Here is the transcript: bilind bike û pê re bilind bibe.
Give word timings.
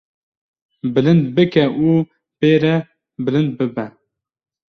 bilind 0.93 1.23
bike 1.35 1.65
û 1.89 1.89
pê 2.39 2.51
re 2.63 2.75
bilind 3.25 3.51
bibe. 3.57 3.87